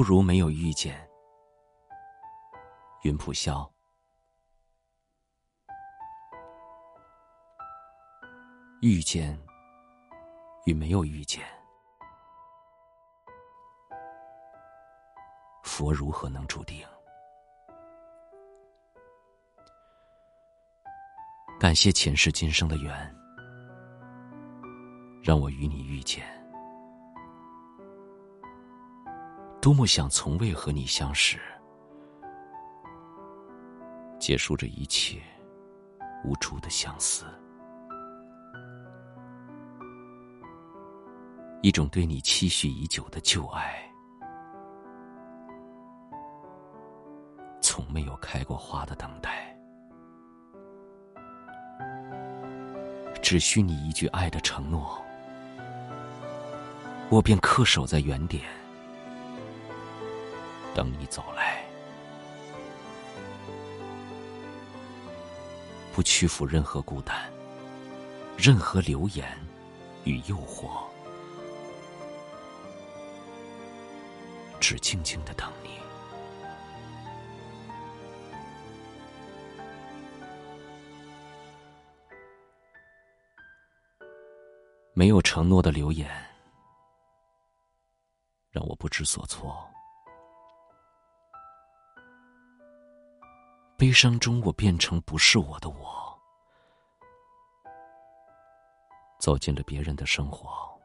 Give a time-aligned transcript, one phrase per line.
[0.00, 1.06] 不如没有遇见。
[3.02, 3.70] 云浦萧，
[8.80, 9.38] 遇见
[10.64, 11.44] 与没有遇见，
[15.64, 16.82] 佛如何能注定？
[21.60, 23.14] 感谢前世今生的缘，
[25.22, 26.39] 让我与你遇见。
[29.60, 31.38] 多么想从未和你相识，
[34.18, 35.20] 结束这一切
[36.24, 37.26] 无助的相思。
[41.60, 43.86] 一种对你期许已久的旧爱，
[47.60, 49.54] 从没有开过花的等待。
[53.20, 54.98] 只需你一句爱的承诺，
[57.10, 58.42] 我便恪守在原点，
[60.74, 61.64] 等你走来，
[65.92, 67.30] 不屈服任何孤单，
[68.38, 69.26] 任何流言
[70.04, 70.84] 与诱惑，
[74.60, 75.70] 只静静的等你。
[84.92, 86.10] 没有承诺的留言，
[88.50, 89.69] 让我不知所措。
[93.80, 96.20] 悲伤中，我变成不是我的我，
[99.18, 100.78] 走进了别人的生活，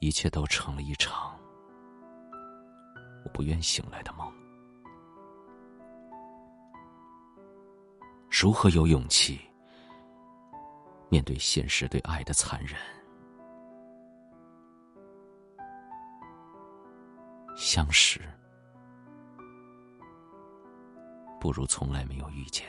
[0.00, 1.34] 一切都成了一场
[3.24, 4.30] 我不愿醒来的梦。
[8.30, 9.40] 如何有勇气？
[11.08, 12.78] 面对现实对爱的残忍，
[17.56, 18.20] 相识
[21.44, 22.64] 不如从来没有遇见。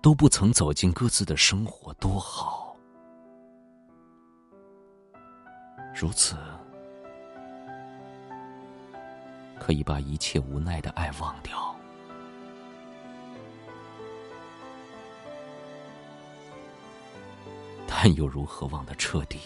[0.00, 2.74] 都不曾走进各自的生活，多好！
[5.94, 6.36] 如此，
[9.60, 11.76] 可以把一切无奈的爱忘掉。
[17.86, 19.38] 但又如何忘得彻底？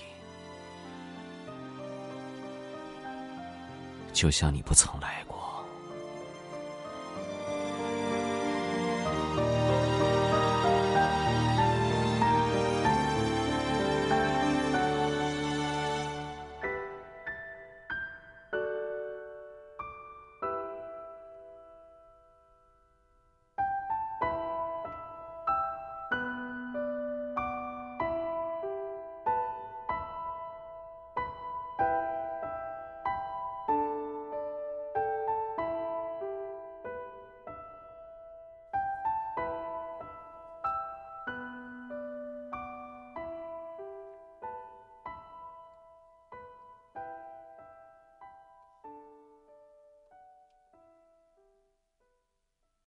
[4.13, 5.38] 就像你不曾来过。